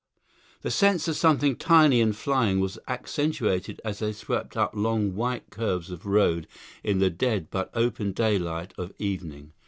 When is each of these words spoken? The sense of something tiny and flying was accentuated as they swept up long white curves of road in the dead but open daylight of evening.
The 0.63 0.71
sense 0.71 1.07
of 1.07 1.15
something 1.15 1.55
tiny 1.55 2.01
and 2.01 2.15
flying 2.15 2.59
was 2.59 2.79
accentuated 2.87 3.79
as 3.85 3.99
they 3.99 4.13
swept 4.13 4.57
up 4.57 4.71
long 4.73 5.13
white 5.13 5.51
curves 5.51 5.91
of 5.91 6.07
road 6.07 6.47
in 6.83 6.97
the 6.97 7.11
dead 7.11 7.49
but 7.51 7.69
open 7.75 8.11
daylight 8.11 8.73
of 8.79 8.93
evening. 8.97 9.53